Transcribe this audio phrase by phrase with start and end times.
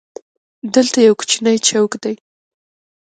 [0.73, 2.15] دلته یو کوچنی چوک دی.